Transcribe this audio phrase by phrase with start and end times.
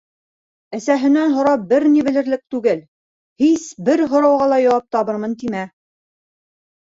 [0.77, 2.81] Әсәһенән һорап бер ни белерлек түгел!
[3.43, 5.67] һис, бер һорауға яуап табырмын тимә!